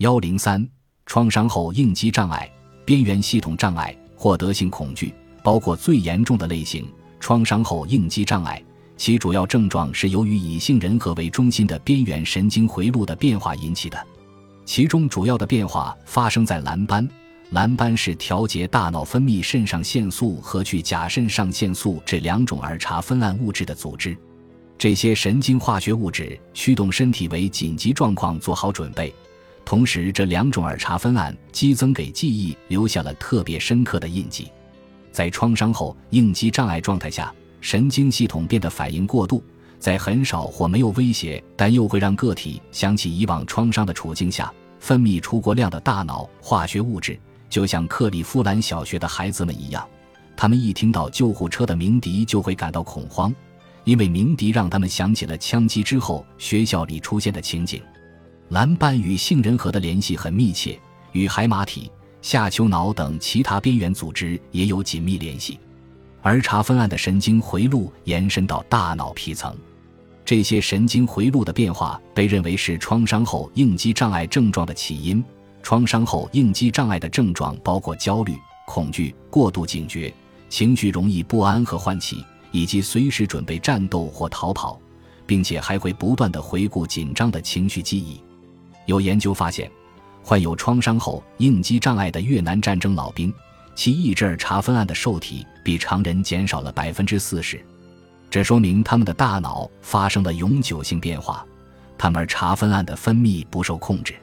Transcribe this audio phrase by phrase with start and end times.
[0.00, 0.66] 幺零三，
[1.04, 2.50] 创伤后应激障碍、
[2.86, 8.64] 边缘系统障碍、获得性恐惧，包括最严重的类型——创伤后应激障碍。
[8.96, 14.06] 其主要症状是由于以杏仁核为中心的边缘神经回路的变化引起的，
[14.64, 17.06] 其中主要的变化发生在蓝斑。
[17.50, 24.16] 蓝斑是调节大脑分泌肾上腺素和去甲肾上腺素这两种儿茶酚胺物质的组织。
[24.78, 29.14] 这些神经化学物质驱动身体为紧急状况做好准备，
[29.70, 34.50] 同时这两种耳茶酚胺激增给记忆留下了特别深刻的印记。
[35.12, 39.40] 在创伤后应激障碍状态下，神经系统变得反应过度，
[39.78, 47.16] 在很少或没有威胁但又会让个体想起以往创伤的处境下，分泌出过量的大脑化学物质。
[47.48, 49.88] 就像克利夫兰小学的孩子们一样，
[50.36, 53.32] 他们一听到救护车的鸣笛就会感到恐慌，
[53.84, 57.80] 因为鸣笛让他们想起了枪击之后学校里出现的情景。
[58.50, 60.76] 蓝斑与杏仁核的联系很密切，
[61.12, 61.88] 与海马体、
[62.20, 65.56] 下丘脑等其他边缘组织也有紧密联系。
[66.20, 69.56] 而茶酚胺的神经回路延伸到大脑皮层，
[70.24, 75.24] 这些神经回路的变化被认为是创伤后应激障碍症状的起因。
[75.62, 78.34] 创伤后应激障碍的症状包括焦虑、
[78.66, 80.12] 恐惧、过度警觉、
[80.48, 84.76] 情绪容易不安和唤起，以及随时准备战斗或逃跑，
[85.24, 88.20] 并且还会不断的回顾紧张的情绪记忆。
[88.90, 89.70] 有研究发现，
[90.20, 93.32] 患有创伤后应激障碍的越南战争老兵，
[93.76, 97.64] 其抑制茶酚胺的受体比常人减少了百分之四十，
[98.28, 101.46] 这说明他们的大脑发生了永久性变化，
[101.96, 104.16] 他们茶酚胺的分泌不受控制。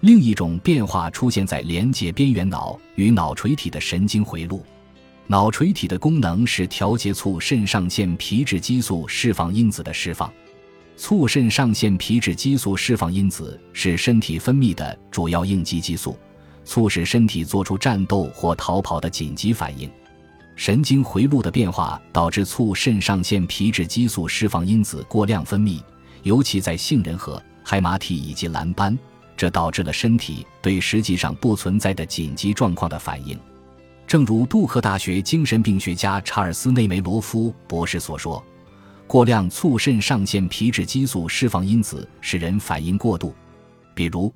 [0.00, 4.64] 另一种变化出现在连接边缘脑与脑垂体的神经回路。
[5.26, 10.32] 脑垂体的功能是调节促肾上腺皮质激素释放因子的释放。
[10.98, 16.18] 促肾上腺皮质激素释放因子是身体分泌的主要应激激素，
[16.64, 19.88] 促使身体做出战斗或逃跑的紧急反应。
[20.56, 25.80] 神经回路的变化导致促肾上腺皮质激素释放因子过量分泌，
[26.24, 28.98] 尤其在杏仁核、海马体以及蓝斑。
[29.36, 33.38] 这导致了身体对实际上不存在的紧急状况的反应，
[34.04, 38.44] 正如杜克大学精神病学家查尔斯内梅罗夫博士所说
[39.08, 43.34] ：“过量促肾上腺皮质激素释放因子使人反应过度。
[43.94, 44.30] 比如，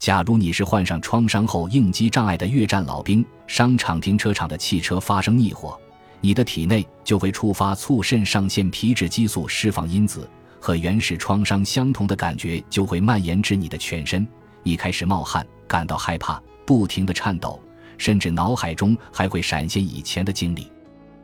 [0.00, 5.78] 假如你是患上创伤后应激障碍的越战老兵，商场停车场的汽车发生逆火，
[6.20, 10.28] 你的体内就会触发促肾上腺皮质激素释放因子，
[10.60, 14.26] 和原始创伤相同的感觉就会蔓延至你的全身。”
[14.64, 17.62] 你开始冒汗，感到害怕，不停地颤抖，
[17.96, 20.66] 甚至脑海中还会闪现以前的经历。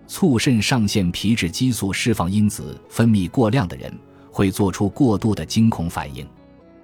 [0.07, 3.93] 促肾上腺皮质激素释放因子分泌过量的人，
[4.31, 6.27] 会做出过度的惊恐反应。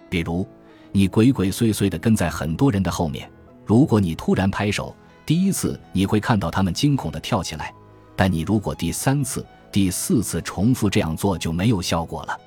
[0.09, 0.47] 比如，
[0.93, 3.31] 你鬼鬼祟祟地跟在很多人的后面，
[3.67, 4.95] 如果你突然拍手，
[5.27, 7.75] 第一次你会看到他们惊恐地跳起来，
[8.17, 12.39] 但你如果第三次、第四次重复这样做，就没有效果了。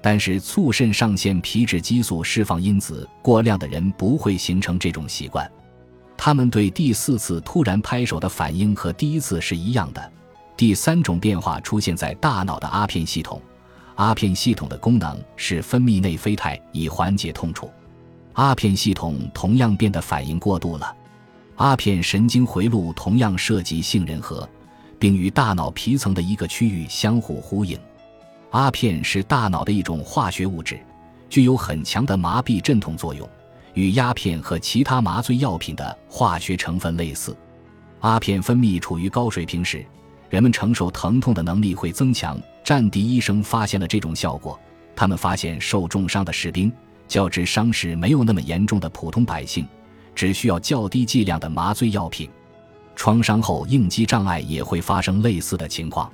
[0.00, 5.50] 但是促肾上腺皮质激素释放因子过量的人不会形成这种习惯，
[6.22, 10.12] 他们对第四次突然拍手的反应和第一次是一样的。
[10.54, 13.40] 第三种变化出现在大脑的阿片系统，
[13.94, 17.70] 阿片系统的功能是分泌内啡肽以缓解痛楚，
[18.34, 20.94] 阿片系统同样变得反应过度了。
[21.56, 24.46] 阿片神经回路同样涉及杏仁核，
[24.98, 27.78] 并与大脑皮层的一个区域相互呼应。
[28.50, 30.78] 阿片是大脑的一种化学物质，
[31.30, 33.26] 具有很强的麻痹镇痛作用，
[33.74, 37.36] 与鸦片和其他麻醉药品的化学成分类似。
[38.00, 39.84] 阿片分泌处于高水平时，
[40.28, 42.40] 人们承受疼痛的能力会增强。
[42.62, 44.58] 战地医生发现了这种效果，
[44.94, 46.70] 他们发现受重伤的士兵，
[47.08, 49.66] 较之伤势没有那么严重的普通百姓，
[50.14, 52.30] 只需要较低剂量的麻醉药品。
[52.94, 56.12] 创伤后应激障碍也会发生类似的情况。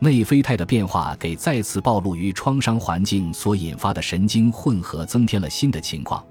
[0.00, 6.22] 内啡肽的变化给再次暴露于创伤环境所引发的神经混合增添了新的情况，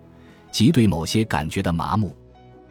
[0.56, 2.16] 即对某些感觉的麻木。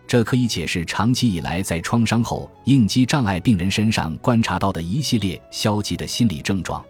[0.07, 6.83] 这可以解释长期以来在创伤后应激障碍病人身上观察到的一系列消极的心理症状：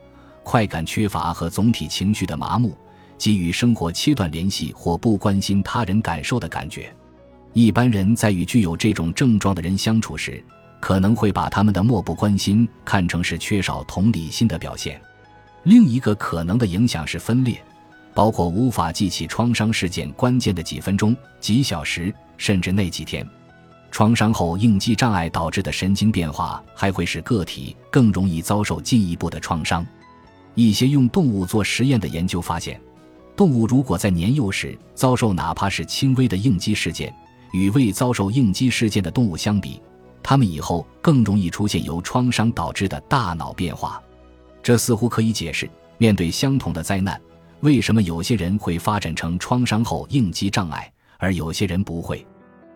[0.44, 2.78] 快感缺乏和总体情绪的麻木，
[3.18, 6.94] 及与生活切断联系或不关心他人感受的感觉。
[7.52, 10.40] 一般人在与具有这种症状的人相处时。
[10.80, 15.00] 可能会把他们的漠不关心看成是缺少同理心的表现。
[15.62, 17.58] 另一个可能的影响是分裂，
[18.14, 23.26] 包括无法记起创伤事件关键的几分钟、几小时，甚至那几天。
[23.90, 29.86] 创伤后应激障碍导致的神经变化还会使个体更容易遭受进一步的创伤。
[30.54, 32.80] 一些用动物做实验的研究发现，
[33.36, 37.14] 动物如果在年幼时遭受哪怕是轻微的应激事件，
[37.52, 39.80] 与未遭受应激事件的动物相比，
[40.22, 44.02] 它们以后更容易出现由创伤导致的大脑变化。
[44.62, 45.68] 这似乎可以解释，
[45.98, 47.20] 面对相同的灾难，
[47.60, 52.26] 为什么有些人会发展成创伤后应激障碍，而有些人不会。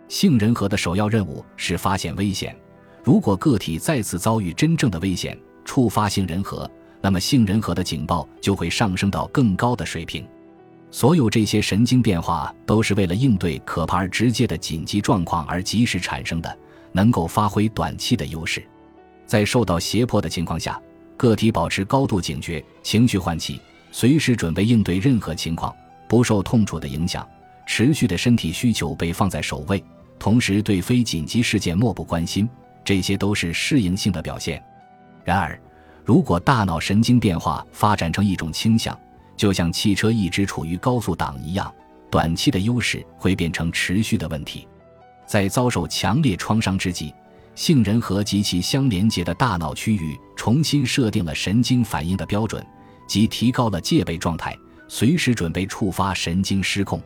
[0.08, 2.56] 杏仁核的首要任务是发现危险。
[3.04, 6.70] 如果个体再次遭遇真正的危险，触发杏仁核，
[7.00, 10.26] 那么杏仁核的警报就会上升到更高的水平。
[10.90, 16.58] 所有这些神经变化都是为了应对可怕而直接的紧急状况而及时产生的，
[16.92, 18.66] 能够发挥短期的优势。
[19.26, 20.80] 在受到胁迫的情况下，
[21.19, 23.60] 个体保持高度警觉，情绪唤起，
[23.90, 25.75] 随时准备应对任何情况，
[26.08, 27.26] 不受痛楚的影响，
[27.67, 29.82] 持续的身体需求被放在首位，
[30.19, 32.49] 同时对非紧急事件漠不关心，
[32.85, 34.62] 这些都是适应性的表现。
[35.25, 35.58] 然而，
[36.05, 38.99] 如果大脑神经变化发展成一种倾向，
[39.37, 41.73] 就像汽车一直处于高速档一样，
[42.11, 44.67] 短期的优势会变成持续的问题。
[45.26, 47.12] 在遭受强烈创伤之际，
[47.55, 52.64] 杏仁核及其相连接的大脑区域重新设定了神经反应的标准，
[53.08, 54.56] 即提高了戒备状态，
[54.87, 57.02] 随时准备触发神经失控。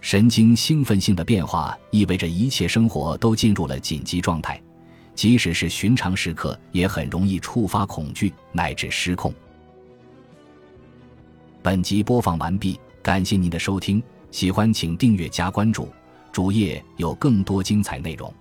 [0.00, 4.60] 神经兴奋性的变化意味着一切生活都进入了紧急状态，
[5.14, 9.32] 即使是寻常时刻也很容易触发恐惧乃至失控。
[11.62, 15.88] 本集播放完毕，感谢您的收听，喜欢请订阅加关注，
[16.30, 18.32] 主页有更多精彩内容。